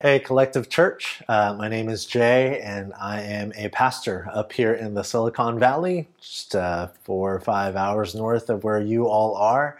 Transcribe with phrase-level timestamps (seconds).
[0.00, 1.24] Hey, Collective Church.
[1.26, 5.58] Uh, my name is Jay, and I am a pastor up here in the Silicon
[5.58, 9.76] Valley, just uh, four or five hours north of where you all are.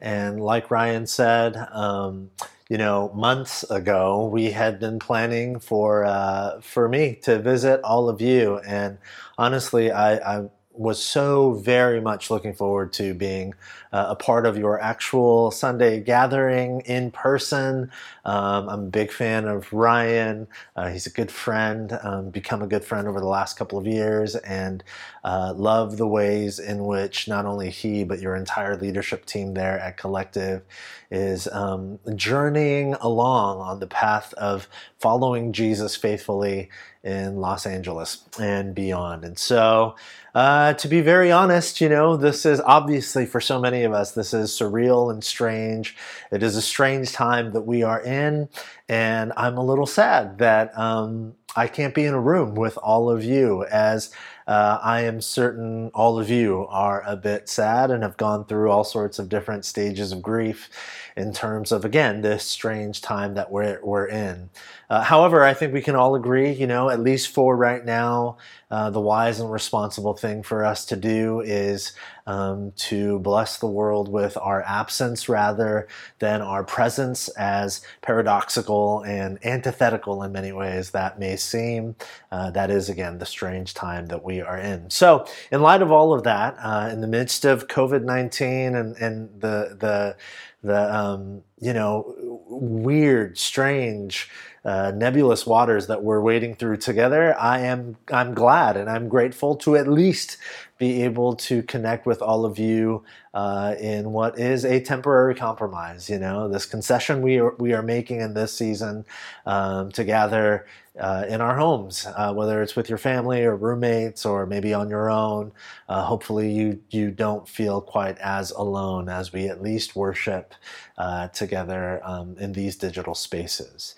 [0.00, 2.30] And like Ryan said, um,
[2.68, 8.08] you know, months ago, we had been planning for uh, for me to visit all
[8.08, 8.98] of you, and
[9.36, 13.54] honestly, I, I was so very much looking forward to being
[13.96, 17.90] uh, a part of your actual Sunday gathering in person.
[18.26, 20.48] Um, I'm a big fan of Ryan.
[20.76, 23.86] Uh, he's a good friend, um, become a good friend over the last couple of
[23.86, 24.84] years, and
[25.24, 29.78] uh, love the ways in which not only he, but your entire leadership team there
[29.78, 30.62] at Collective
[31.10, 36.68] is um, journeying along on the path of following Jesus faithfully
[37.06, 39.24] in Los Angeles and beyond.
[39.24, 39.94] And so,
[40.34, 44.12] uh, to be very honest, you know, this is obviously for so many of us,
[44.12, 45.96] this is surreal and strange.
[46.30, 48.50] It is a strange time that we are in,
[48.88, 53.08] and I'm a little sad that um, I can't be in a room with all
[53.10, 54.10] of you as
[54.46, 58.70] uh, I am certain all of you are a bit sad and have gone through
[58.70, 60.68] all sorts of different stages of grief
[61.16, 64.50] in terms of, again, this strange time that we're, we're in.
[64.88, 68.36] Uh, however, I think we can all agree, you know, at least for right now,
[68.70, 71.92] uh, the wise and responsible thing for us to do is
[72.26, 75.86] um, to bless the world with our absence rather
[76.18, 81.94] than our presence, as paradoxical and antithetical in many ways that may seem.
[82.32, 84.90] Uh, that is, again, the strange time that we are in.
[84.90, 88.96] So, in light of all of that, uh, in the midst of COVID 19 and,
[88.96, 90.16] and the, the,
[90.62, 92.14] the um, you know,
[92.48, 94.28] weird, strange,
[94.66, 99.54] uh, nebulous waters that we're wading through together, I am I'm glad and I'm grateful
[99.58, 100.38] to at least
[100.78, 106.08] be able to connect with all of you uh, in what is a temporary compromise.
[106.10, 109.04] You know, this concession we are we are making in this season
[109.46, 110.66] um, to gather
[110.98, 114.88] uh, in our homes, uh, whether it's with your family or roommates or maybe on
[114.88, 115.52] your own.
[115.88, 120.54] Uh, hopefully, you you don't feel quite as alone as we at least worship
[120.98, 123.94] uh, together um, in these digital spaces.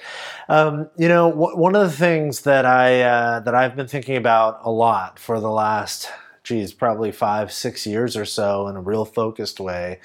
[0.49, 4.17] Um, you know, w- one of the things that I uh, that I've been thinking
[4.17, 6.11] about a lot for the last
[6.49, 10.01] geez, probably five, six years or so in a real focused way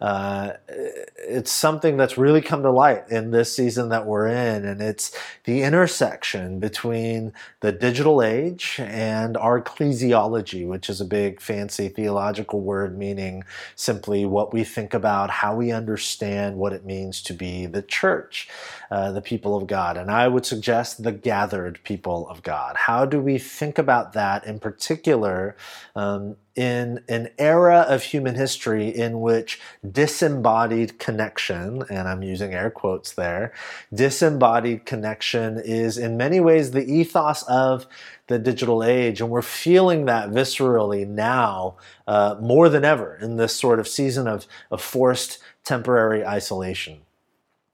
[0.00, 4.80] uh, it's something that's really come to light in this season that we're in, and
[4.80, 11.88] it's the intersection between the digital age and our ecclesiology, which is a big fancy
[11.88, 13.42] theological word meaning
[13.74, 18.48] simply what we think about, how we understand what it means to be the church,
[18.92, 19.96] uh, the people of God.
[19.96, 22.76] And I would suggest the gathered people of God.
[22.76, 25.56] How do we think about that in particular
[25.98, 29.60] um, in an era of human history in which
[29.90, 33.52] disembodied connection, and I'm using air quotes there,
[33.92, 37.88] disembodied connection is in many ways the ethos of
[38.28, 41.76] the digital age, and we're feeling that viscerally now
[42.06, 47.00] uh, more than ever in this sort of season of, of forced temporary isolation.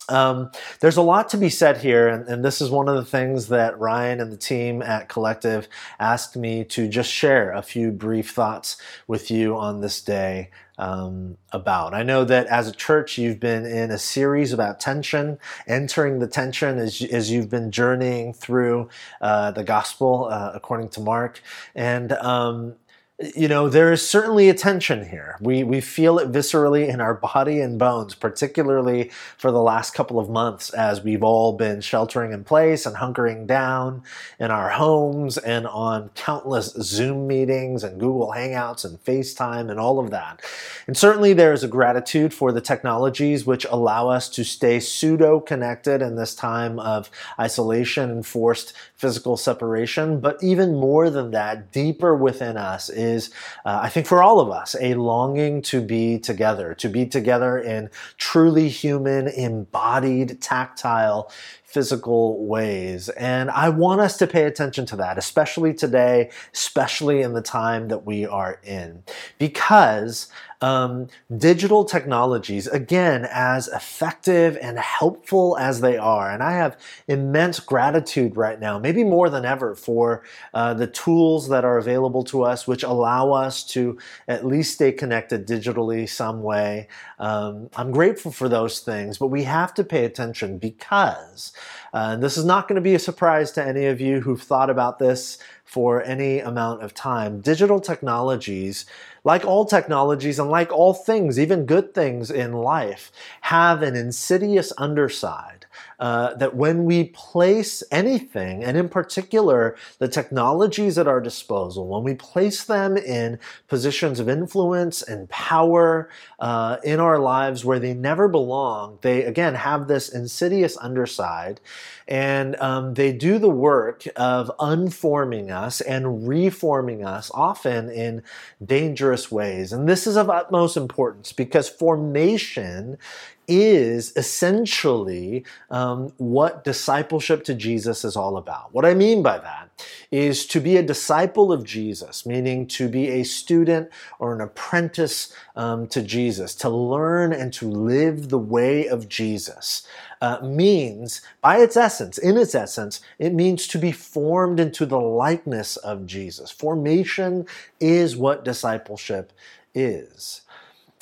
[0.08, 0.50] Um,
[0.80, 3.48] there's a lot to be said here, and, and, this is one of the things
[3.48, 5.66] that Ryan and the team at Collective
[5.98, 8.76] asked me to just share a few brief thoughts
[9.06, 11.94] with you on this day um, about.
[11.94, 16.26] I know that as a church, you've been in a series about tension, entering the
[16.26, 18.88] tension as, as you've been journeying through
[19.20, 21.40] uh, the gospel uh, according to Mark.
[21.74, 22.74] And um,
[23.20, 25.36] you know, there is certainly a tension here.
[25.40, 30.18] We, we feel it viscerally in our body and bones, particularly for the last couple
[30.18, 34.02] of months as we've all been sheltering in place and hunkering down
[34.40, 40.00] in our homes and on countless Zoom meetings and Google Hangouts and FaceTime and all
[40.00, 40.42] of that.
[40.88, 45.38] And certainly there is a gratitude for the technologies which allow us to stay pseudo
[45.38, 50.18] connected in this time of isolation and forced physical separation.
[50.18, 53.30] But even more than that, deeper within us is,
[53.64, 57.58] uh, I think for all of us, a longing to be together, to be together
[57.58, 61.30] in truly human, embodied, tactile,
[61.74, 63.08] physical ways.
[63.10, 67.88] And I want us to pay attention to that, especially today, especially in the time
[67.88, 69.02] that we are in.
[69.38, 70.28] Because
[70.64, 77.60] um, digital technologies, again, as effective and helpful as they are, and I have immense
[77.60, 80.22] gratitude right now, maybe more than ever, for
[80.54, 84.90] uh, the tools that are available to us, which allow us to at least stay
[84.90, 86.88] connected digitally some way.
[87.18, 91.52] Um, I'm grateful for those things, but we have to pay attention because
[91.92, 94.70] uh, this is not going to be a surprise to any of you who've thought
[94.70, 97.40] about this for any amount of time.
[97.40, 98.86] Digital technologies,
[99.24, 104.72] like all technologies and like all things, even good things in life, have an insidious
[104.78, 105.64] underside
[105.98, 112.02] uh, that when we place anything, and in particular the technologies at our disposal, when
[112.02, 113.38] we place them in
[113.68, 116.08] positions of influence and power
[116.40, 121.60] uh, in our lives where they never belong, they again have this insidious underside
[122.06, 128.22] and um, they do the work of unforming us and reforming us, often in
[128.64, 129.72] dangerous ways.
[129.72, 132.98] And this is of utmost importance because formation
[133.46, 138.72] is essentially um, what discipleship to Jesus is all about.
[138.72, 139.73] What I mean by that
[140.10, 145.32] is to be a disciple of Jesus, meaning to be a student or an apprentice
[145.56, 149.86] um, to Jesus, to learn and to live the way of Jesus.
[150.20, 155.00] Uh, means, by its essence, in its essence, it means to be formed into the
[155.00, 156.50] likeness of Jesus.
[156.50, 157.46] Formation
[157.78, 159.32] is what discipleship
[159.74, 160.42] is.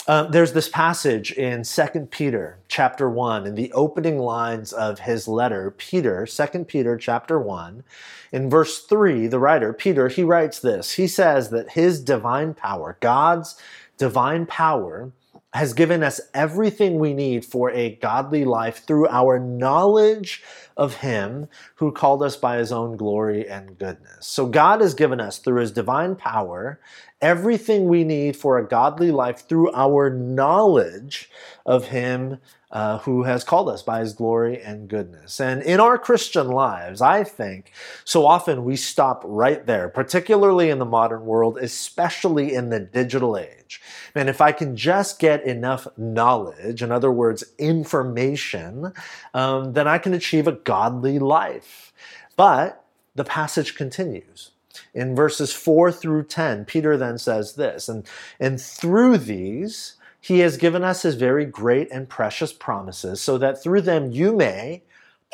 [0.09, 5.29] Uh, there's this passage in 2 Peter chapter 1 in the opening lines of his
[5.29, 7.85] letter, Peter, 2 Peter chapter 1.
[8.33, 10.93] In verse 3, the writer, Peter, he writes this.
[10.93, 13.57] He says that his divine power, God's
[13.97, 15.13] divine power,
[15.55, 20.43] has given us everything we need for a godly life through our knowledge
[20.77, 24.27] of Him who called us by His own glory and goodness.
[24.27, 26.81] So, God has given us through His divine power
[27.21, 31.31] everything we need for a godly life through our knowledge
[31.65, 32.39] of Him
[32.73, 35.41] uh, who has called us by his glory and goodness.
[35.41, 37.71] And in our Christian lives, I think
[38.05, 43.37] so often we stop right there, particularly in the modern world, especially in the digital
[43.37, 43.83] age.
[44.15, 48.93] And if I can just get enough knowledge, in other words, information,
[49.35, 51.93] um, then I can achieve a godly life.
[52.37, 54.51] But the passage continues.
[54.95, 58.07] In verses 4 through 10, Peter then says this, and,
[58.41, 63.63] and through these, he has given us his very great and precious promises so that
[63.63, 64.83] through them you may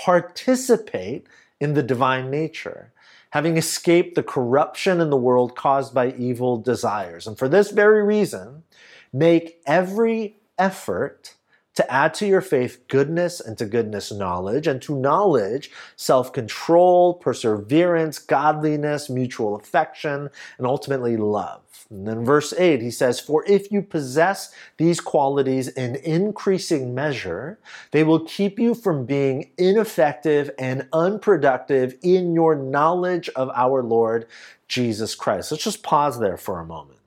[0.02, 1.26] participate
[1.60, 2.92] in the divine nature,
[3.31, 7.26] having escaped the corruption in the world caused by evil desires.
[7.26, 8.62] And for this very reason,
[9.12, 11.34] make every effort
[11.78, 17.14] to add to your faith goodness, and to goodness, knowledge, and to knowledge, self control,
[17.14, 20.28] perseverance, godliness, mutual affection,
[20.58, 21.62] and ultimately love.
[21.88, 27.60] And then verse 8, he says, For if you possess these qualities in increasing measure,
[27.92, 34.26] they will keep you from being ineffective and unproductive in your knowledge of our Lord
[34.66, 35.52] Jesus Christ.
[35.52, 36.97] Let's just pause there for a moment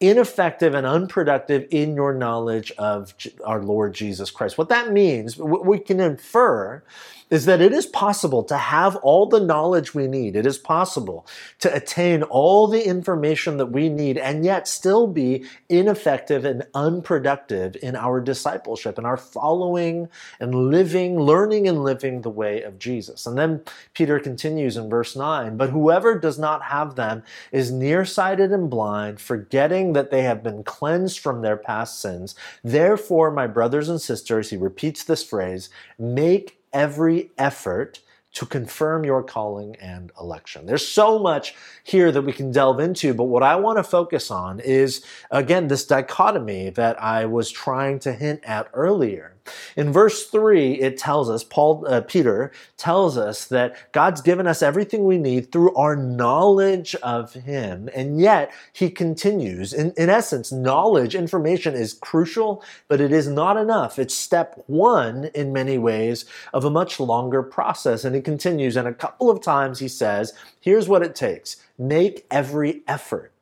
[0.00, 3.14] ineffective and unproductive in your knowledge of
[3.44, 4.58] our Lord Jesus Christ.
[4.58, 6.82] What that means, we can infer
[7.30, 10.36] is that it is possible to have all the knowledge we need.
[10.36, 11.26] It is possible
[11.58, 17.76] to attain all the information that we need and yet still be ineffective and unproductive
[17.82, 20.08] in our discipleship and our following
[20.38, 23.26] and living, learning and living the way of Jesus.
[23.26, 23.62] And then
[23.92, 29.20] Peter continues in verse 9, but whoever does not have them is nearsighted and blind,
[29.20, 32.36] forgetting that they have been cleansed from their past sins.
[32.62, 38.00] Therefore, my brothers and sisters, he repeats this phrase, make every effort
[38.34, 40.66] to confirm your calling and election.
[40.66, 41.54] There's so much
[41.84, 45.68] here that we can delve into, but what I want to focus on is, again,
[45.68, 49.35] this dichotomy that I was trying to hint at earlier.
[49.76, 54.62] In verse 3, it tells us, Paul, uh, Peter tells us that God's given us
[54.62, 57.88] everything we need through our knowledge of Him.
[57.94, 59.72] And yet, he continues.
[59.72, 63.98] In, in essence, knowledge, information is crucial, but it is not enough.
[63.98, 68.04] It's step one in many ways of a much longer process.
[68.04, 72.26] And he continues, and a couple of times he says, here's what it takes make
[72.30, 73.32] every effort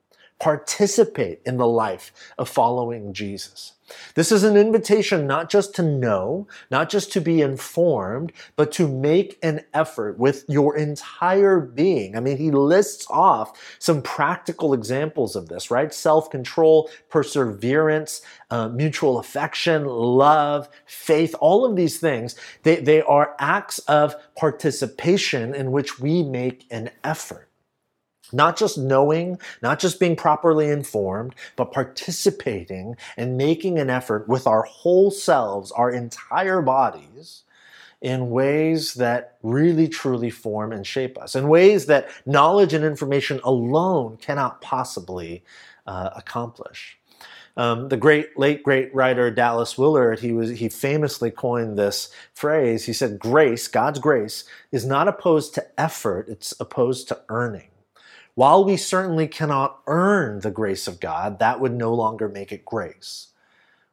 [0.40, 3.74] participate in the life of following Jesus.
[4.14, 8.88] This is an invitation not just to know, not just to be informed, but to
[8.88, 12.16] make an effort with your entire being.
[12.16, 15.92] I mean, he lists off some practical examples of this, right?
[15.92, 23.36] Self control, perseverance, uh, mutual affection, love, faith, all of these things, they, they are
[23.38, 27.50] acts of participation in which we make an effort.
[28.32, 34.46] Not just knowing, not just being properly informed, but participating and making an effort with
[34.46, 37.42] our whole selves, our entire bodies,
[38.00, 43.40] in ways that really truly form and shape us, in ways that knowledge and information
[43.44, 45.42] alone cannot possibly
[45.86, 46.98] uh, accomplish.
[47.56, 52.84] Um, the great late great writer Dallas Willard he was he famously coined this phrase.
[52.84, 57.68] He said, "Grace, God's grace, is not opposed to effort; it's opposed to earning."
[58.36, 62.64] While we certainly cannot earn the grace of God, that would no longer make it
[62.64, 63.28] grace.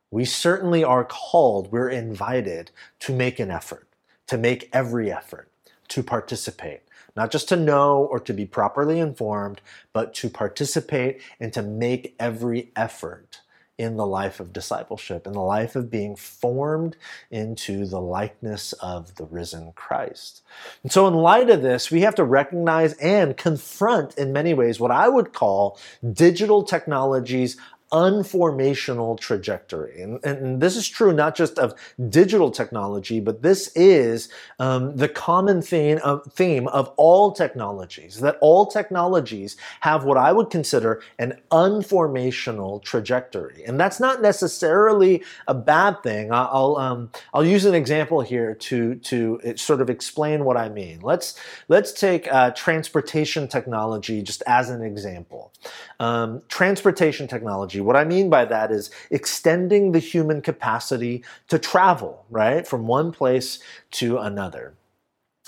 [0.09, 2.71] We certainly are called, we're invited
[3.01, 3.87] to make an effort,
[4.25, 5.51] to make every effort,
[5.89, 6.81] to participate,
[7.15, 9.61] not just to know or to be properly informed,
[9.93, 13.41] but to participate and to make every effort
[13.77, 16.95] in the life of discipleship, in the life of being formed
[17.29, 20.43] into the likeness of the risen Christ.
[20.83, 24.79] And so, in light of this, we have to recognize and confront, in many ways,
[24.79, 25.79] what I would call
[26.13, 27.57] digital technologies
[27.91, 30.01] unformational trajectory.
[30.01, 31.73] And, and, this is true not just of
[32.09, 34.29] digital technology, but this is
[34.59, 40.31] um, the common theme of, theme of all technologies, that all technologies have what I
[40.31, 43.63] would consider an unformational trajectory.
[43.65, 46.31] And that's not necessarily a bad thing.
[46.31, 51.01] I'll, um, I'll use an example here to, to sort of explain what I mean.
[51.01, 55.51] Let's, let's take uh, transportation technology just as an example.
[55.99, 62.25] Um, transportation technology what I mean by that is extending the human capacity to travel,
[62.29, 63.59] right, from one place
[63.91, 64.73] to another.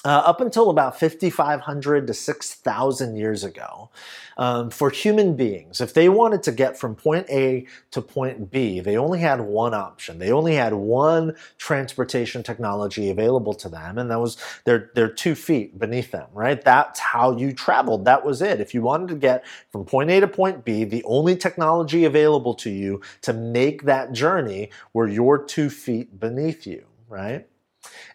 [0.05, 3.89] Uh, up until about 5,500 to 6,000 years ago,
[4.37, 8.81] um, for human beings, if they wanted to get from point A to point B,
[8.81, 10.19] they only had one option.
[10.19, 15.35] They only had one transportation technology available to them, and that was their, their two
[15.35, 16.61] feet beneath them, right?
[16.61, 18.05] That's how you traveled.
[18.05, 18.59] That was it.
[18.59, 22.55] If you wanted to get from point A to point B, the only technology available
[22.55, 27.47] to you to make that journey were your two feet beneath you, right?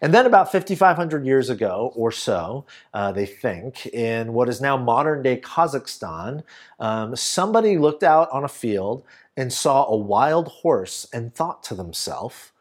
[0.01, 4.77] And then, about 5,500 years ago or so, uh, they think, in what is now
[4.77, 6.43] modern day Kazakhstan,
[6.79, 9.03] um, somebody looked out on a field
[9.35, 12.51] and saw a wild horse and thought to themselves,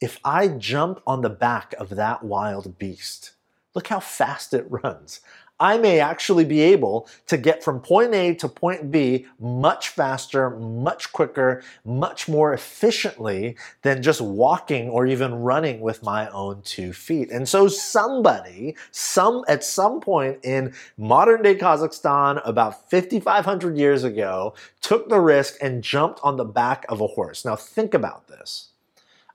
[0.00, 3.32] if I jump on the back of that wild beast,
[3.74, 5.20] look how fast it runs.
[5.58, 10.50] I may actually be able to get from point A to point B much faster,
[10.50, 16.92] much quicker, much more efficiently than just walking or even running with my own two
[16.92, 17.30] feet.
[17.30, 24.54] And so somebody, some at some point in modern day Kazakhstan about 5500 years ago
[24.82, 27.44] took the risk and jumped on the back of a horse.
[27.44, 28.68] Now think about this.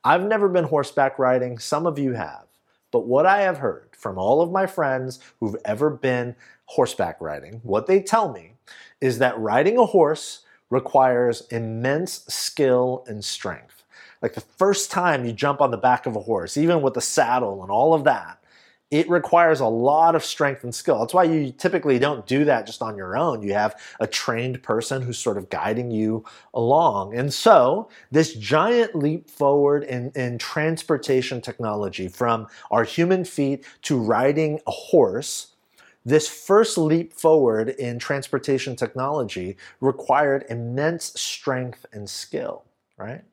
[0.04, 2.51] I've never been horseback riding, some of you have.
[2.92, 7.62] But what I have heard from all of my friends who've ever been horseback riding,
[7.64, 8.54] what they tell me
[9.00, 13.84] is that riding a horse requires immense skill and strength.
[14.22, 17.02] Like the first time you jump on the back of a horse, even with the
[17.02, 18.41] saddle and all of that,
[18.92, 21.00] it requires a lot of strength and skill.
[21.00, 23.42] That's why you typically don't do that just on your own.
[23.42, 27.16] You have a trained person who's sort of guiding you along.
[27.16, 33.98] And so, this giant leap forward in, in transportation technology from our human feet to
[33.98, 35.56] riding a horse,
[36.04, 42.66] this first leap forward in transportation technology required immense strength and skill,
[42.98, 43.24] right?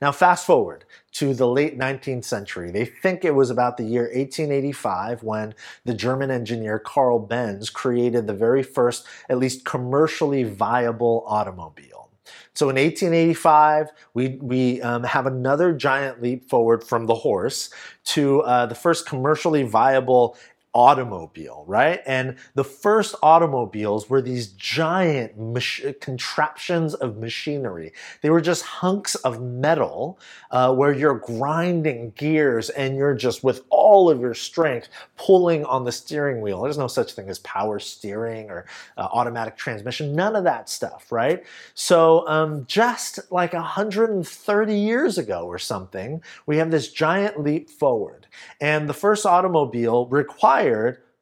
[0.00, 2.70] Now, fast forward to the late 19th century.
[2.70, 8.26] They think it was about the year 1885 when the German engineer Carl Benz created
[8.26, 12.10] the very first, at least commercially viable automobile.
[12.54, 17.70] So in 1885, we, we um, have another giant leap forward from the horse
[18.06, 20.36] to uh, the first commercially viable
[20.74, 22.00] automobile, right?
[22.06, 27.92] And the first automobiles were these giant mach- contraptions of machinery.
[28.22, 30.18] They were just hunks of metal
[30.50, 35.84] uh, where you're grinding gears and you're just with all of your strength pulling on
[35.84, 36.62] the steering wheel.
[36.62, 41.10] There's no such thing as power steering or uh, automatic transmission, none of that stuff,
[41.10, 41.44] right?
[41.74, 48.26] So um, just like 130 years ago or something, we have this giant leap forward.
[48.60, 50.57] And the first automobile required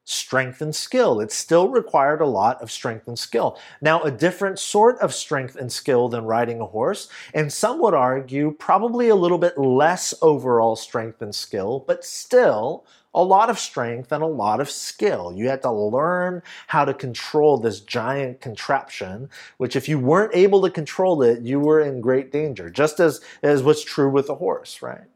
[0.07, 1.21] strength and skill.
[1.21, 3.59] It still required a lot of strength and skill.
[3.81, 7.93] Now, a different sort of strength and skill than riding a horse, and some would
[7.93, 13.59] argue probably a little bit less overall strength and skill, but still a lot of
[13.59, 15.33] strength and a lot of skill.
[15.35, 20.63] You had to learn how to control this giant contraption, which if you weren't able
[20.63, 24.35] to control it, you were in great danger, just as, as what's true with a
[24.35, 25.07] horse, right?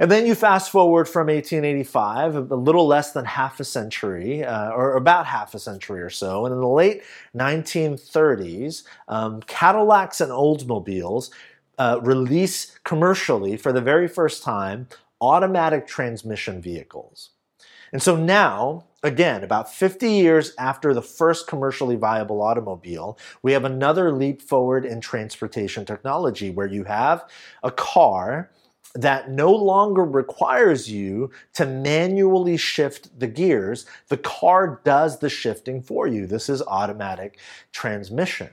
[0.00, 4.70] And then you fast forward from 1885, a little less than half a century, uh,
[4.70, 6.46] or about half a century or so.
[6.46, 7.02] And in the late
[7.36, 11.30] 1930s, um, Cadillacs and Oldsmobiles
[11.78, 14.88] uh, release commercially for the very first time
[15.20, 17.30] automatic transmission vehicles.
[17.92, 23.64] And so now, again, about 50 years after the first commercially viable automobile, we have
[23.64, 27.24] another leap forward in transportation technology where you have
[27.64, 28.50] a car
[28.94, 33.86] that no longer requires you to manually shift the gears.
[34.08, 36.26] The car does the shifting for you.
[36.26, 37.38] This is automatic
[37.72, 38.50] transmission.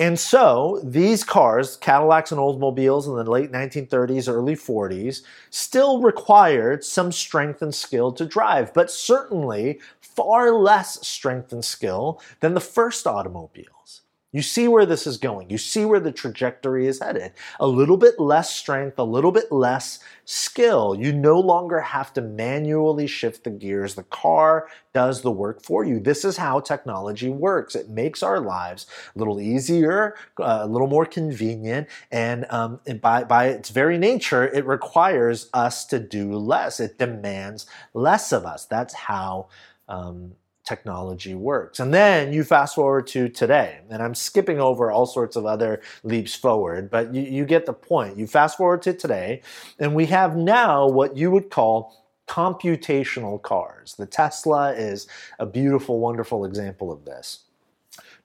[0.00, 6.84] And so these cars, Cadillacs and Oldsmobiles in the late 1930s, early 40s, still required
[6.84, 12.60] some strength and skill to drive, but certainly far less strength and skill than the
[12.60, 14.02] first automobiles.
[14.30, 15.48] You see where this is going.
[15.48, 17.32] You see where the trajectory is headed.
[17.60, 20.94] A little bit less strength, a little bit less skill.
[20.94, 23.94] You no longer have to manually shift the gears.
[23.94, 25.98] The car does the work for you.
[25.98, 27.74] This is how technology works.
[27.74, 33.00] It makes our lives a little easier, uh, a little more convenient, and, um, and
[33.00, 36.80] by, by its very nature, it requires us to do less.
[36.80, 38.66] It demands less of us.
[38.66, 39.48] That's how.
[39.88, 40.34] Um,
[40.68, 41.80] technology works.
[41.80, 45.80] And then you fast forward to today, and I'm skipping over all sorts of other
[46.02, 48.18] leaps forward, but you, you get the point.
[48.18, 49.40] You fast forward to today,
[49.78, 53.94] and we have now what you would call computational cars.
[53.94, 55.06] The Tesla is
[55.38, 57.44] a beautiful, wonderful example of this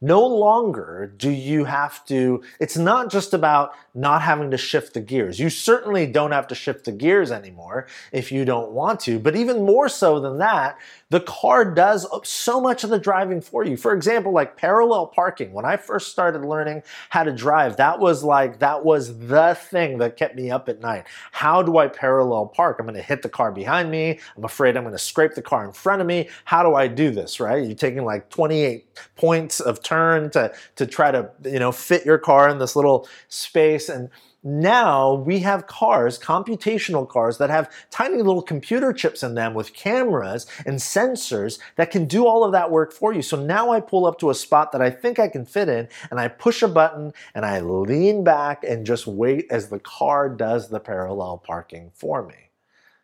[0.04, 5.00] no longer do you have to, it's not just about not having to shift the
[5.00, 5.40] gears.
[5.40, 9.36] You certainly don't have to shift the gears anymore if you don't want to, but
[9.36, 13.78] even more so than that, the car does so much of the driving for you.
[13.78, 15.54] For example, like parallel parking.
[15.54, 20.00] When I first started learning how to drive, that was like, that was the thing
[20.00, 21.06] that kept me up at night.
[21.32, 22.78] How do I parallel park?
[22.80, 24.20] I'm going to hit the car behind me.
[24.36, 26.30] I'm afraid I'm going to scrape the car in front of me.
[26.46, 27.64] How do I do this, right?
[27.64, 32.18] You're taking like 28 points of turn to, to try to, you know, fit your
[32.18, 33.83] car in this little space.
[33.90, 34.10] And
[34.44, 39.74] now we have cars, computational cars, that have tiny little computer chips in them with
[39.74, 43.22] cameras and sensors that can do all of that work for you.
[43.22, 45.88] So now I pull up to a spot that I think I can fit in
[46.12, 50.30] and I push a button and I lean back and just wait as the car
[50.30, 52.50] does the parallel parking for me.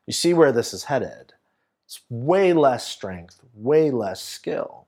[0.06, 1.34] You see where this is headed.
[1.86, 4.88] It's way less strength, way less skill.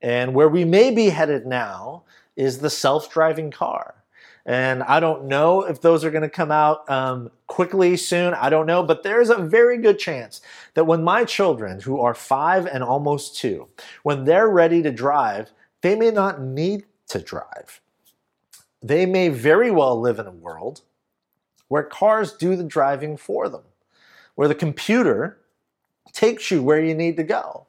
[0.00, 2.02] And where we may be headed now
[2.34, 4.01] is the self driving car.
[4.44, 8.34] And I don't know if those are going to come out um, quickly soon.
[8.34, 8.82] I don't know.
[8.82, 10.40] But there's a very good chance
[10.74, 13.68] that when my children, who are five and almost two,
[14.02, 15.52] when they're ready to drive,
[15.82, 17.80] they may not need to drive.
[18.82, 20.80] They may very well live in a world
[21.68, 23.62] where cars do the driving for them,
[24.34, 25.38] where the computer
[26.12, 27.66] takes you where you need to go.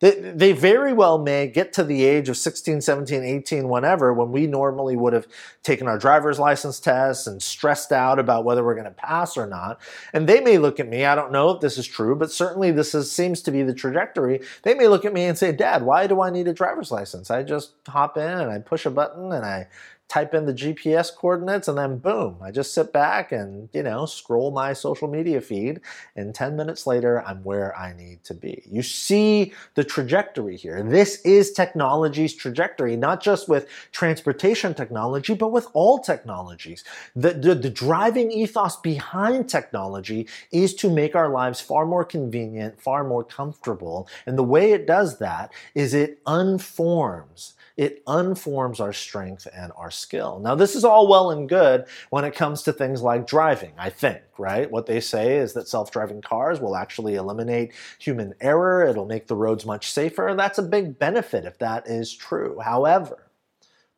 [0.00, 4.30] They, they very well may get to the age of 16, 17, 18, whenever, when
[4.30, 5.26] we normally would have
[5.64, 9.46] taken our driver's license tests and stressed out about whether we're going to pass or
[9.46, 9.80] not.
[10.12, 12.70] And they may look at me, I don't know if this is true, but certainly
[12.70, 14.40] this is, seems to be the trajectory.
[14.62, 17.30] They may look at me and say, Dad, why do I need a driver's license?
[17.30, 19.66] I just hop in and I push a button and I
[20.08, 24.06] type in the GPS coordinates, and then boom, I just sit back and, you know,
[24.06, 25.80] scroll my social media feed,
[26.16, 28.62] and 10 minutes later, I'm where I need to be.
[28.70, 30.82] You see the trajectory here.
[30.82, 36.84] This is technology's trajectory, not just with transportation technology, but with all technologies.
[37.14, 42.80] The, the, the driving ethos behind technology is to make our lives far more convenient,
[42.80, 48.92] far more comfortable, and the way it does that is it unforms it unforms our
[48.92, 50.40] strength and our skill.
[50.40, 53.88] Now, this is all well and good when it comes to things like driving, I
[53.88, 54.68] think, right?
[54.68, 59.28] What they say is that self driving cars will actually eliminate human error, it'll make
[59.28, 60.26] the roads much safer.
[60.26, 62.58] and That's a big benefit if that is true.
[62.58, 63.27] However,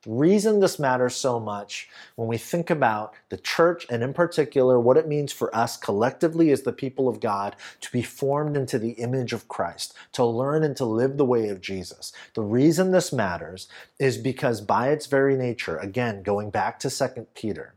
[0.07, 4.97] reason this matters so much when we think about the church and, in particular, what
[4.97, 8.93] it means for us collectively as the people of God to be formed into the
[8.93, 12.13] image of Christ, to learn and to live the way of Jesus.
[12.35, 17.27] The reason this matters is because, by its very nature, again, going back to 2
[17.35, 17.75] Peter,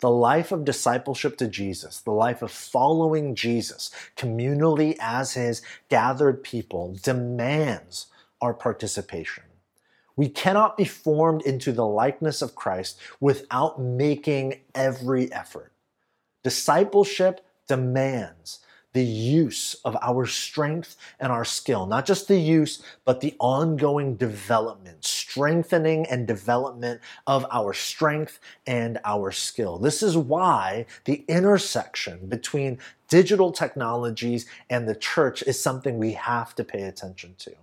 [0.00, 6.42] the life of discipleship to Jesus, the life of following Jesus communally as his gathered
[6.42, 8.06] people demands
[8.40, 9.44] our participation.
[10.20, 15.72] We cannot be formed into the likeness of Christ without making every effort.
[16.44, 18.58] Discipleship demands
[18.92, 24.14] the use of our strength and our skill, not just the use, but the ongoing
[24.16, 29.78] development, strengthening and development of our strength and our skill.
[29.78, 32.78] This is why the intersection between
[33.08, 37.54] digital technologies and the church is something we have to pay attention to.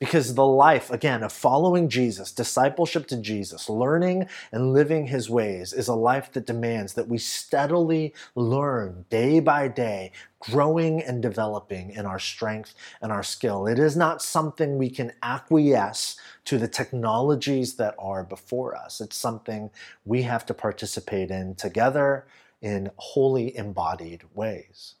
[0.00, 5.72] Because the life, again, of following Jesus, discipleship to Jesus, learning and living his ways
[5.72, 11.90] is a life that demands that we steadily learn day by day, growing and developing
[11.90, 13.66] in our strength and our skill.
[13.68, 19.00] It is not something we can acquiesce to the technologies that are before us.
[19.00, 19.70] It's something
[20.04, 22.26] we have to participate in together
[22.60, 24.96] in wholly embodied ways.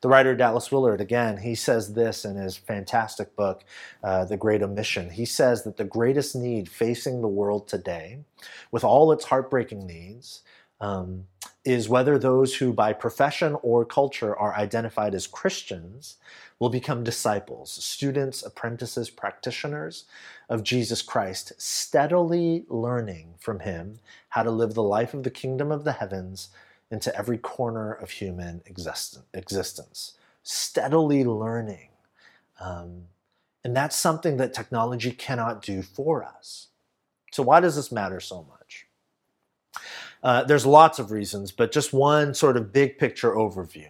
[0.00, 3.64] The writer Dallas Willard, again, he says this in his fantastic book,
[4.02, 5.10] uh, The Great Omission.
[5.10, 8.20] He says that the greatest need facing the world today,
[8.70, 10.42] with all its heartbreaking needs,
[10.80, 11.26] um,
[11.64, 16.16] is whether those who by profession or culture are identified as Christians
[16.58, 20.04] will become disciples, students, apprentices, practitioners
[20.48, 23.98] of Jesus Christ, steadily learning from him
[24.30, 26.48] how to live the life of the kingdom of the heavens
[26.90, 30.14] into every corner of human existence.
[30.42, 31.88] Steadily learning.
[32.60, 33.04] Um,
[33.64, 36.68] and that's something that technology cannot do for us.
[37.32, 38.86] So, why does this matter so much?
[40.22, 43.88] Uh, there's lots of reasons, but just one sort of big picture overview.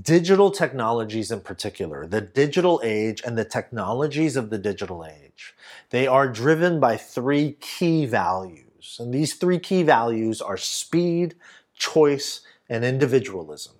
[0.00, 5.54] Digital technologies, in particular, the digital age and the technologies of the digital age,
[5.90, 8.96] they are driven by three key values.
[8.98, 11.34] And these three key values are speed,
[11.82, 13.74] choice, and individualism.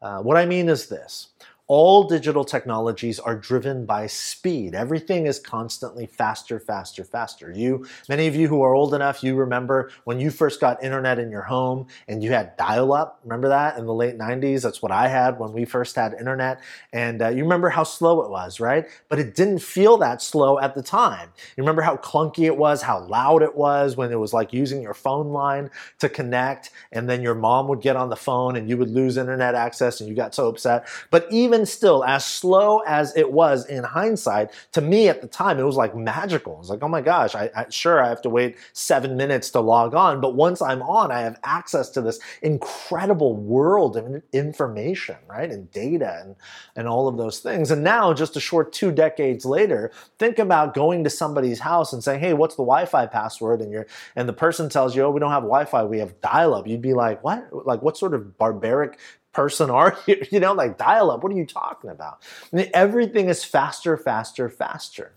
[0.00, 1.28] Uh, what I mean is this
[1.68, 4.74] all digital technologies are driven by speed.
[4.74, 7.50] Everything is constantly faster, faster, faster.
[7.50, 11.18] You, many of you who are old enough, you remember when you first got internet
[11.18, 13.20] in your home and you had dial-up.
[13.24, 14.62] Remember that in the late 90s?
[14.62, 16.60] That's what I had when we first had internet.
[16.92, 18.86] And uh, you remember how slow it was, right?
[19.08, 21.30] But it didn't feel that slow at the time.
[21.56, 24.82] You remember how clunky it was, how loud it was when it was like using
[24.82, 28.68] your phone line to connect, and then your mom would get on the phone and
[28.68, 30.86] you would lose internet access and you got so upset.
[31.10, 35.26] But even even still, as slow as it was in hindsight, to me at the
[35.26, 36.54] time, it was like magical.
[36.54, 39.48] It was like, oh my gosh, I, I, sure I have to wait seven minutes
[39.52, 44.22] to log on, but once I'm on, I have access to this incredible world of
[44.34, 46.36] information, right, and data and
[46.76, 47.70] and all of those things.
[47.70, 52.04] And now, just a short two decades later, think about going to somebody's house and
[52.04, 53.62] saying, hey, what's the Wi-Fi password?
[53.62, 56.66] And you're and the person tells you, oh, we don't have Wi-Fi, we have dial-up.
[56.66, 57.66] You'd be like, what?
[57.66, 58.98] Like, what sort of barbaric
[59.36, 60.20] person are you?
[60.30, 61.22] You know, like dial up.
[61.22, 62.22] What are you talking about?
[62.52, 65.12] I mean, everything is faster, faster, faster.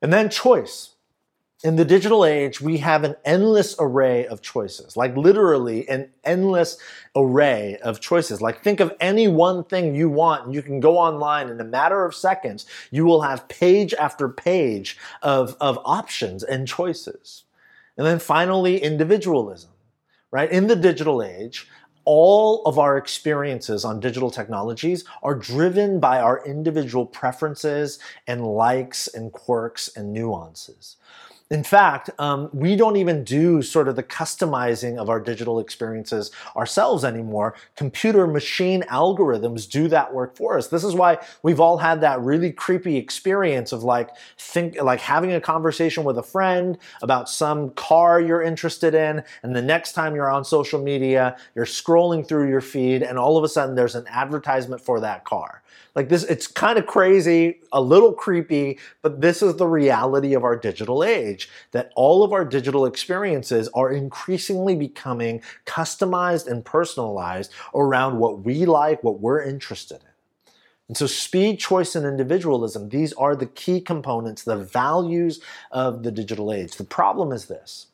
[0.00, 0.94] And then choice.
[1.62, 6.78] In the digital age, we have an endless array of choices, like literally an endless
[7.14, 8.40] array of choices.
[8.40, 11.64] Like, think of any one thing you want, and you can go online in a
[11.64, 12.64] matter of seconds.
[12.90, 17.44] You will have page after page of, of options and choices.
[17.98, 19.68] And then finally, individualism,
[20.30, 20.50] right?
[20.50, 21.68] In the digital age,
[22.04, 29.08] all of our experiences on digital technologies are driven by our individual preferences and likes
[29.08, 30.96] and quirks and nuances.
[31.50, 36.30] In fact, um, we don't even do sort of the customizing of our digital experiences
[36.54, 37.56] ourselves anymore.
[37.74, 40.68] Computer machine algorithms do that work for us.
[40.68, 45.32] This is why we've all had that really creepy experience of like think like having
[45.32, 50.14] a conversation with a friend about some car you're interested in, and the next time
[50.14, 53.96] you're on social media, you're scrolling through your feed, and all of a sudden there's
[53.96, 55.59] an advertisement for that car.
[55.94, 60.44] Like this, it's kind of crazy, a little creepy, but this is the reality of
[60.44, 67.52] our digital age that all of our digital experiences are increasingly becoming customized and personalized
[67.74, 70.08] around what we like, what we're interested in.
[70.88, 76.10] And so, speed, choice, and individualism, these are the key components, the values of the
[76.10, 76.76] digital age.
[76.76, 77.86] The problem is this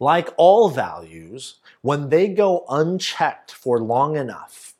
[0.00, 4.73] like all values, when they go unchecked for long enough,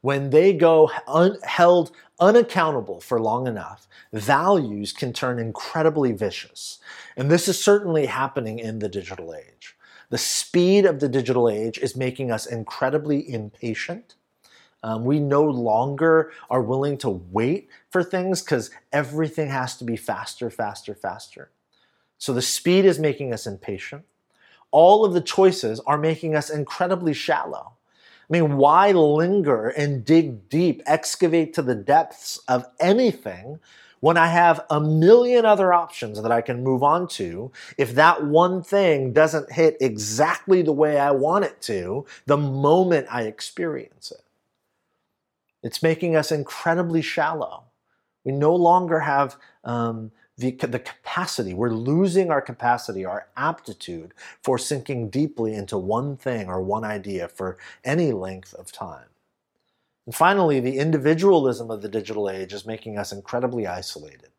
[0.00, 6.78] when they go un- held unaccountable for long enough, values can turn incredibly vicious.
[7.16, 9.76] And this is certainly happening in the digital age.
[10.10, 14.16] The speed of the digital age is making us incredibly impatient.
[14.82, 19.96] Um, we no longer are willing to wait for things because everything has to be
[19.96, 21.50] faster, faster, faster.
[22.18, 24.04] So the speed is making us impatient.
[24.70, 27.72] All of the choices are making us incredibly shallow.
[28.30, 33.58] I mean, why linger and dig deep, excavate to the depths of anything
[33.98, 38.24] when I have a million other options that I can move on to if that
[38.24, 44.12] one thing doesn't hit exactly the way I want it to the moment I experience
[44.12, 44.22] it?
[45.62, 47.64] It's making us incredibly shallow.
[48.24, 54.58] We no longer have um, the, the capacity, we're losing our capacity, our aptitude for
[54.58, 59.06] sinking deeply into one thing or one idea for any length of time.
[60.06, 64.30] And finally, the individualism of the digital age is making us incredibly isolated.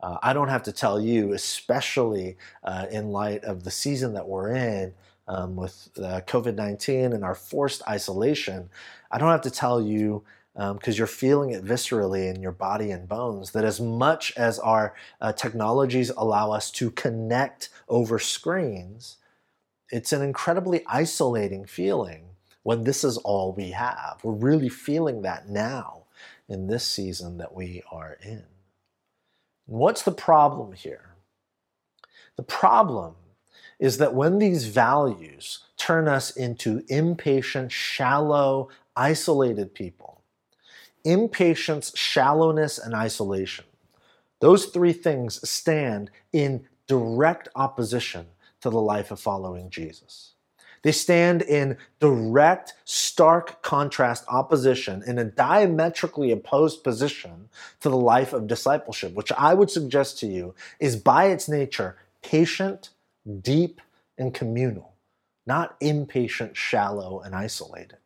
[0.00, 4.28] Uh, I don't have to tell you, especially uh, in light of the season that
[4.28, 4.92] we're in
[5.26, 8.68] um, with uh, COVID 19 and our forced isolation,
[9.10, 10.22] I don't have to tell you
[10.56, 13.50] because um, you're feeling it viscerally in your body and bones.
[13.52, 19.18] That as much as our uh, technologies allow us to connect over screens,
[19.90, 22.24] it's an incredibly isolating feeling
[22.62, 24.18] when this is all we have.
[24.22, 26.04] We're really feeling that now
[26.48, 28.44] in this season that we are in.
[29.66, 31.10] What's the problem here?
[32.36, 33.14] The problem
[33.78, 40.22] is that when these values turn us into impatient, shallow, isolated people,
[41.06, 43.64] impatience, shallowness, and isolation,
[44.40, 48.26] those three things stand in direct opposition
[48.60, 50.32] to the life of following Jesus.
[50.82, 57.48] They stand in direct, stark contrast, opposition, in a diametrically opposed position
[57.80, 61.96] to the life of discipleship, which I would suggest to you is by its nature
[62.22, 62.90] patient,
[63.40, 63.80] deep,
[64.18, 64.94] and communal,
[65.46, 68.05] not impatient, shallow, and isolated.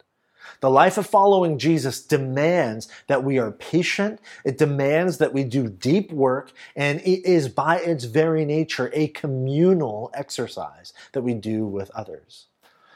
[0.61, 4.20] The life of following Jesus demands that we are patient.
[4.44, 6.53] It demands that we do deep work.
[6.76, 12.46] And it is by its very nature a communal exercise that we do with others.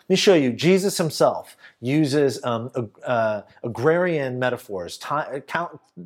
[0.04, 0.52] Let me show you.
[0.52, 2.70] Jesus himself uses um,
[3.06, 5.42] uh, agrarian metaphors time,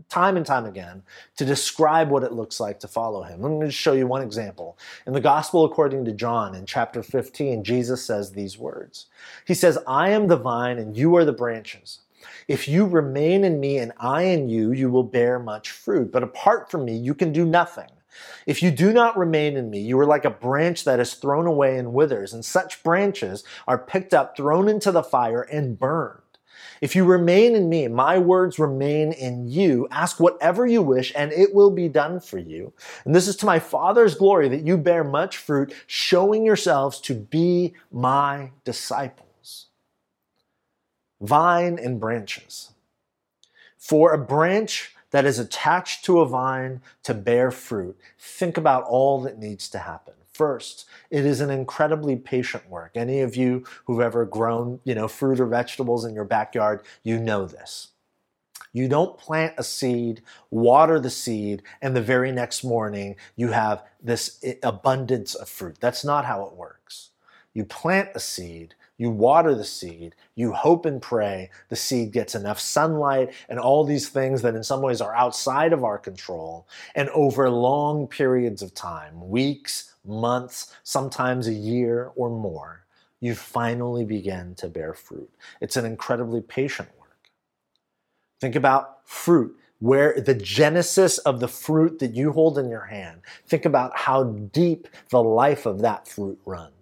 [0.08, 1.02] time and time again
[1.37, 3.42] to describe what it looks like to follow him.
[3.42, 4.78] Let me just show you one example.
[5.08, 9.06] In the Gospel according to John, in chapter 15, Jesus says these words
[9.46, 11.98] He says, I am the vine and you are the branches.
[12.46, 16.12] If you remain in me and I in you, you will bear much fruit.
[16.12, 17.90] But apart from me, you can do nothing.
[18.47, 21.47] If you do not remain in me, you are like a branch that is thrown
[21.47, 26.23] away and withers, and such branches are picked up, thrown into the fire, and burned.
[26.81, 31.33] If you remain in me, my words remain in you, ask whatever you wish, and
[31.33, 32.73] it will be done for you.
[33.05, 37.14] And this is to my Father's glory that you bear much fruit, showing yourselves to
[37.14, 39.66] be my disciples.
[41.21, 42.73] Vine and branches.
[43.77, 49.21] For a branch that is attached to a vine to bear fruit, think about all
[49.23, 50.14] that needs to happen.
[50.33, 52.92] First, it is an incredibly patient work.
[52.94, 57.18] Any of you who've ever grown, you know, fruit or vegetables in your backyard, you
[57.18, 57.88] know this.
[58.73, 63.83] You don't plant a seed, water the seed, and the very next morning you have
[64.01, 65.79] this abundance of fruit.
[65.81, 67.11] That's not how it works.
[67.55, 72.34] You plant a seed, you water the seed, you hope and pray the seed gets
[72.34, 76.66] enough sunlight and all these things that in some ways are outside of our control.
[76.94, 82.84] And over long periods of time, weeks, months, sometimes a year or more,
[83.20, 85.30] you finally begin to bear fruit.
[85.61, 87.30] It's an incredibly patient work.
[88.40, 93.20] Think about fruit where the genesis of the fruit that you hold in your hand,
[93.46, 96.72] think about how deep the life of that fruit runs.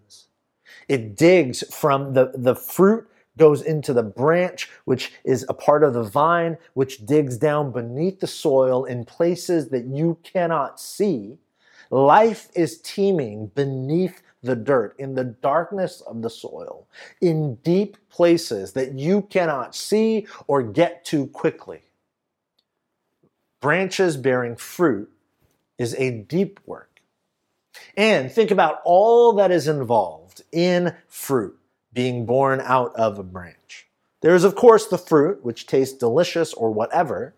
[0.89, 5.95] It digs from the, the fruit goes into the branch, which is a part of
[5.95, 11.39] the vine, which digs down beneath the soil in places that you cannot see.
[11.91, 16.87] Life is teeming beneath the dirt, in the darkness of the soil,
[17.21, 21.83] in deep places that you cannot see or get to quickly.
[23.61, 25.11] Branches bearing fruit
[25.79, 26.96] is a deep work.
[27.97, 31.59] And think about all that is involved in fruit
[31.93, 33.87] being born out of a branch.
[34.21, 37.35] There is, of course, the fruit, which tastes delicious or whatever,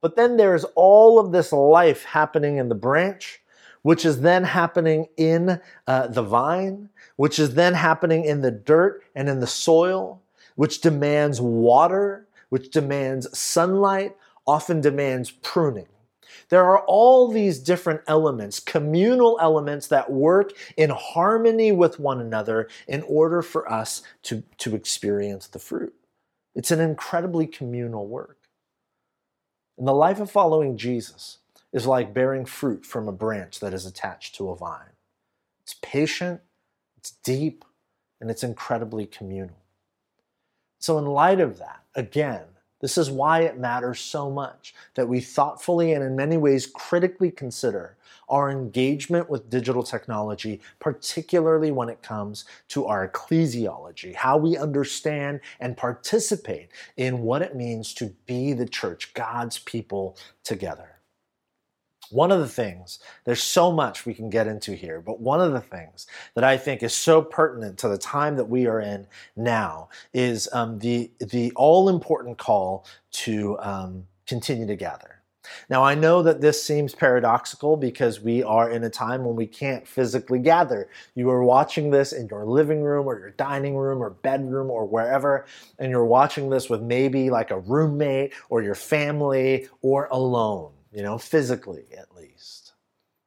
[0.00, 3.40] but then there is all of this life happening in the branch,
[3.82, 9.02] which is then happening in uh, the vine, which is then happening in the dirt
[9.14, 10.22] and in the soil,
[10.54, 14.14] which demands water, which demands sunlight,
[14.46, 15.88] often demands pruning.
[16.48, 22.68] There are all these different elements, communal elements that work in harmony with one another
[22.86, 25.94] in order for us to, to experience the fruit.
[26.54, 28.38] It's an incredibly communal work.
[29.78, 31.38] And the life of following Jesus
[31.72, 34.94] is like bearing fruit from a branch that is attached to a vine.
[35.62, 36.40] It's patient,
[36.96, 37.64] it's deep,
[38.20, 39.58] and it's incredibly communal.
[40.78, 42.44] So, in light of that, again,
[42.80, 47.30] this is why it matters so much that we thoughtfully and in many ways critically
[47.30, 47.96] consider
[48.28, 55.40] our engagement with digital technology, particularly when it comes to our ecclesiology, how we understand
[55.60, 60.95] and participate in what it means to be the church, God's people together.
[62.10, 65.52] One of the things, there's so much we can get into here, but one of
[65.52, 69.06] the things that I think is so pertinent to the time that we are in
[69.34, 75.22] now is um, the, the all important call to um, continue to gather.
[75.70, 79.46] Now, I know that this seems paradoxical because we are in a time when we
[79.46, 80.88] can't physically gather.
[81.14, 84.84] You are watching this in your living room or your dining room or bedroom or
[84.84, 85.46] wherever,
[85.78, 91.02] and you're watching this with maybe like a roommate or your family or alone you
[91.02, 92.72] know, physically at least.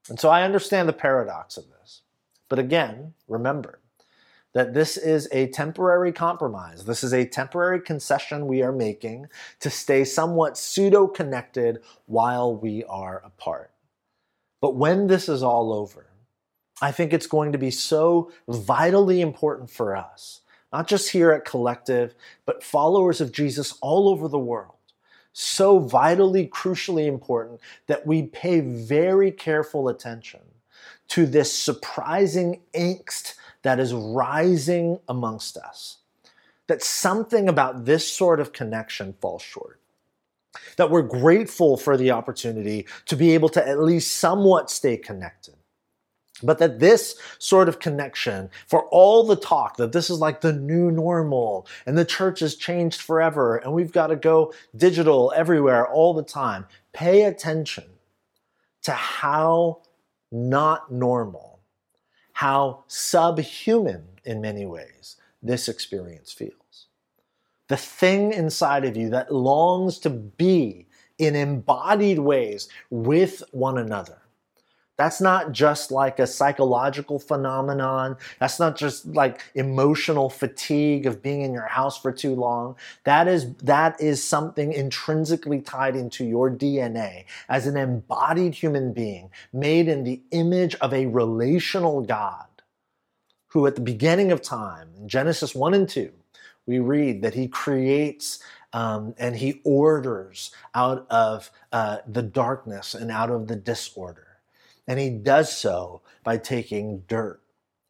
[0.09, 2.01] And so I understand the paradox of this.
[2.49, 3.79] But again, remember,
[4.53, 6.85] that this is a temporary compromise.
[6.85, 9.27] This is a temporary concession we are making
[9.59, 13.69] to stay somewhat pseudo connected while we are apart.
[14.61, 16.07] But when this is all over,
[16.81, 20.41] I think it's going to be so vitally important for us,
[20.73, 22.15] not just here at Collective,
[22.47, 24.78] but followers of Jesus all over the world.
[25.33, 30.41] So vitally, crucially important that we pay very careful attention
[31.09, 35.97] to this surprising angst that is rising amongst us.
[36.67, 39.79] That something about this sort of connection falls short.
[40.77, 45.55] That we're grateful for the opportunity to be able to at least somewhat stay connected.
[46.41, 50.53] But that this sort of connection, for all the talk that this is like the
[50.53, 55.87] new normal and the church has changed forever and we've got to go digital everywhere
[55.87, 57.85] all the time, pay attention
[58.83, 59.81] to how
[60.31, 61.49] not normal
[62.39, 66.87] how subhuman in many ways this experience feels.
[67.67, 74.18] The thing inside of you that longs to be in embodied ways with one another
[74.99, 78.17] that's not just like a psychological phenomenon.
[78.37, 82.75] That's not just like emotional fatigue of being in your house for too long.
[83.05, 89.29] That is, that is something intrinsically tied into your DNA as an embodied human being
[89.53, 92.47] made in the image of a relational God
[93.47, 96.11] who at the beginning of time, in Genesis 1 and 2,
[96.65, 103.09] we read that he creates um, and he orders out of uh, the darkness and
[103.09, 104.28] out of the disorder.
[104.89, 107.41] And he does so by taking dirt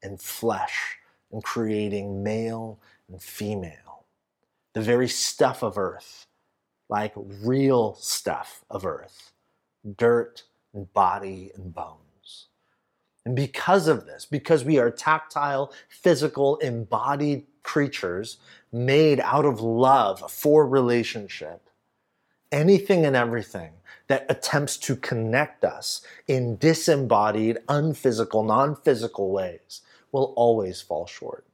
[0.04, 0.98] and flesh
[1.32, 4.04] and creating male and female,
[4.74, 6.28] the very stuff of earth,
[6.90, 9.32] like real stuff of earth,
[9.96, 12.48] dirt and body and bones.
[13.26, 18.40] And because of this, because we are tactile, physical, embodied creatures
[18.74, 21.70] made out of love for relationship,
[22.52, 23.72] anything and everything
[24.10, 31.46] that attempts to connect us in disembodied, unphysical, non physical ways will always fall short.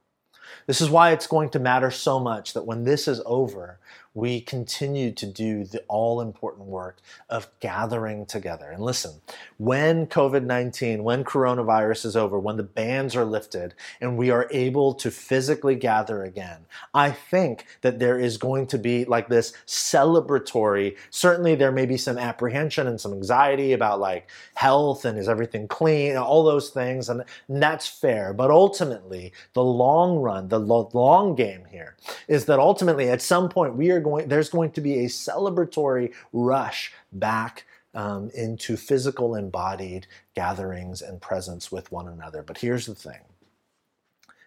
[0.66, 3.78] This is why it's going to matter so much that when this is over,
[4.16, 6.96] we continue to do the all important work
[7.28, 8.70] of gathering together.
[8.70, 9.20] And listen,
[9.58, 14.48] when COVID 19, when coronavirus is over, when the bans are lifted, and we are
[14.50, 19.52] able to physically gather again, I think that there is going to be like this
[19.66, 25.28] celebratory, certainly there may be some apprehension and some anxiety about like health and is
[25.28, 28.32] everything clean, all those things, and that's fair.
[28.32, 31.96] But ultimately, the long run, the long game here
[32.28, 36.14] is that ultimately at some point we are going, there's going to be a celebratory
[36.32, 37.64] rush back
[37.94, 42.42] um, into physical embodied gatherings and presence with one another.
[42.42, 43.20] But here's the thing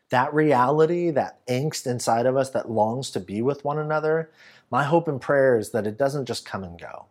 [0.10, 4.32] that reality, that angst inside of us that longs to be with one another,
[4.72, 7.06] my hope and prayer is that it doesn't just come and go.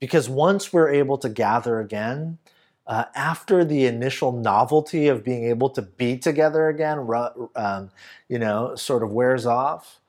[0.00, 2.38] Because once we're able to gather again,
[2.86, 7.06] uh, after the initial novelty of being able to be together again,
[7.56, 7.90] um,
[8.28, 10.00] you know, sort of wears off,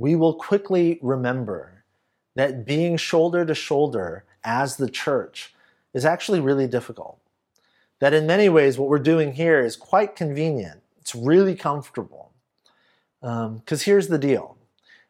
[0.00, 1.84] we will quickly remember
[2.34, 5.54] that being shoulder to shoulder as the church
[5.92, 7.18] is actually really difficult.
[7.98, 10.80] That in many ways, what we're doing here is quite convenient.
[10.98, 12.32] It's really comfortable.
[13.20, 14.56] Because um, here's the deal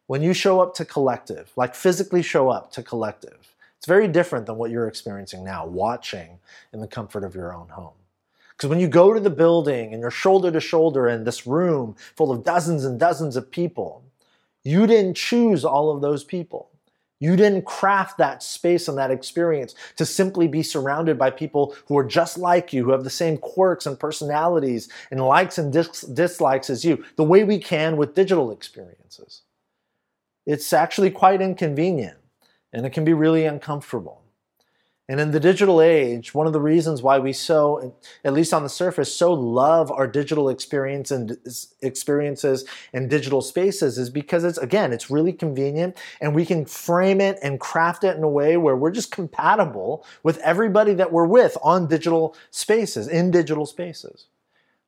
[0.09, 4.46] when you show up to collective, like physically show up to collective, it's very different
[4.46, 6.40] than what you're experiencing now, watching
[6.72, 7.94] in the comfort of your own home.
[8.57, 11.94] Because when you go to the building and you're shoulder to shoulder in this room
[12.16, 14.03] full of dozens and dozens of people,
[14.64, 16.70] you didn't choose all of those people.
[17.20, 21.96] You didn't craft that space and that experience to simply be surrounded by people who
[21.98, 26.00] are just like you, who have the same quirks and personalities and likes and dis-
[26.00, 29.42] dislikes as you, the way we can with digital experiences.
[30.46, 32.16] It's actually quite inconvenient
[32.72, 34.19] and it can be really uncomfortable.
[35.10, 38.62] And in the digital age, one of the reasons why we so, at least on
[38.62, 41.36] the surface, so love our digital experience and
[41.82, 47.20] experiences and digital spaces is because it's again, it's really convenient and we can frame
[47.20, 51.26] it and craft it in a way where we're just compatible with everybody that we're
[51.26, 54.26] with on digital spaces, in digital spaces.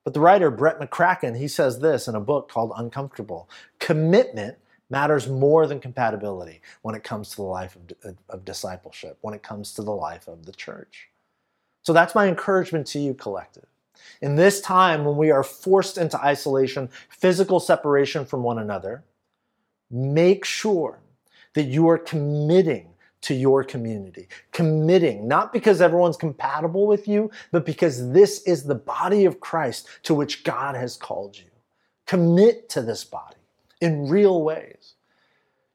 [0.05, 3.49] But the writer Brett McCracken, he says this in a book called Uncomfortable.
[3.79, 4.55] Commitment
[4.93, 9.41] matters more than compatibility when it comes to the life of, of discipleship, when it
[9.41, 11.09] comes to the life of the church.
[11.81, 13.65] So that's my encouragement to you, collective.
[14.21, 19.03] In this time when we are forced into isolation, physical separation from one another,
[19.89, 20.99] make sure
[21.55, 22.89] that you are committing
[23.21, 24.27] to your community.
[24.51, 29.87] Committing, not because everyone's compatible with you, but because this is the body of Christ
[30.03, 31.49] to which God has called you.
[32.05, 33.37] Commit to this body
[33.81, 34.82] in real ways.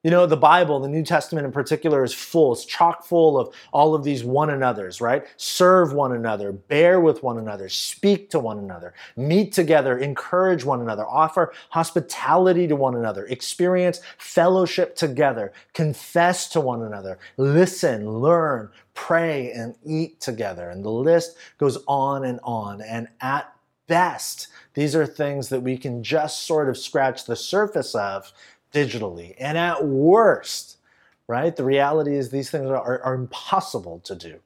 [0.05, 2.53] You know, the Bible, the New Testament in particular, is full.
[2.53, 5.27] It's chock full of all of these one another's, right?
[5.37, 10.81] Serve one another, bear with one another, speak to one another, meet together, encourage one
[10.81, 18.71] another, offer hospitality to one another, experience fellowship together, confess to one another, listen, learn,
[18.95, 20.71] pray, and eat together.
[20.71, 22.83] And the list goes on and on.
[22.83, 23.53] And at
[23.89, 28.33] best, these are things that we can just sort of scratch the surface of
[28.73, 29.35] digitally.
[29.39, 30.79] And at worst,
[31.27, 34.41] right, the reality is these things are, are impossible to do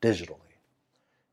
[0.00, 0.36] digitally.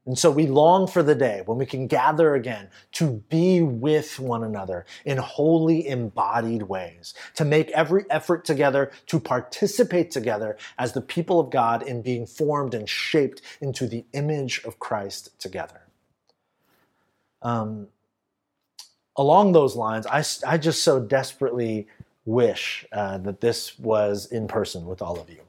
[0.06, 4.20] And so we long for the day when we can gather again to be with
[4.20, 10.94] one another in wholly embodied ways, to make every effort together to participate together as
[10.94, 15.82] the people of God in being formed and shaped into the image of Christ together.
[17.44, 17.90] Um,
[19.16, 21.88] along those lines, I, I just so desperately
[22.30, 25.42] wish uh, that this was in person with all of you.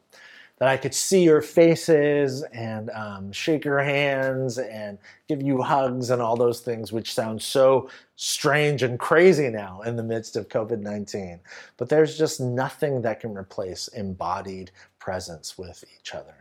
[0.58, 6.10] That I could see your faces and um, shake your hands and give you hugs
[6.10, 10.48] and all those things, which sound so strange and crazy now in the midst of
[10.48, 11.40] COVID 19.
[11.76, 16.34] But there's just nothing that can replace embodied presence with each other.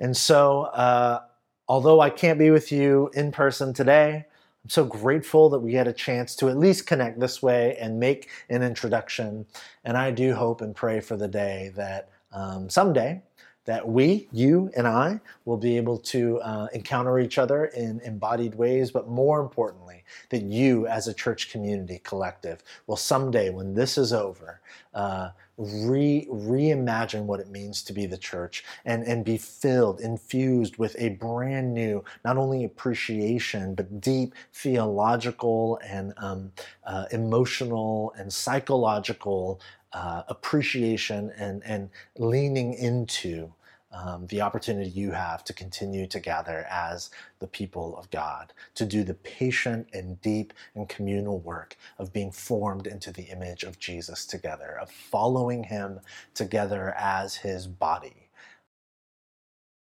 [0.00, 1.20] And so, uh,
[1.68, 4.26] although I can't be with you in person today,
[4.64, 8.00] I'm so grateful that we had a chance to at least connect this way and
[8.00, 9.44] make an introduction.
[9.84, 13.20] And I do hope and pray for the day that um, someday
[13.66, 18.54] that we, you and I, will be able to uh, encounter each other in embodied
[18.54, 23.96] ways, but more importantly, that you as a church community collective will someday, when this
[23.96, 24.60] is over,
[24.92, 30.76] uh, re reimagine what it means to be the church and, and be filled, infused
[30.76, 36.52] with a brand new, not only appreciation, but deep theological and um,
[36.84, 39.60] uh, emotional and psychological
[39.92, 41.88] uh, appreciation and, and
[42.18, 43.52] leaning into
[43.94, 48.86] um, the opportunity you have to continue to gather as the people of God, to
[48.86, 53.78] do the patient and deep and communal work of being formed into the image of
[53.78, 56.00] Jesus together, of following Him
[56.34, 58.23] together as His body